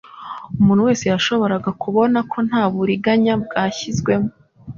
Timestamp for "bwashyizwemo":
3.43-4.29